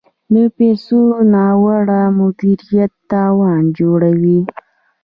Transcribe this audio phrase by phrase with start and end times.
[0.33, 0.99] د پیسو
[1.33, 4.39] ناوړه مدیریت تاوان جوړوي.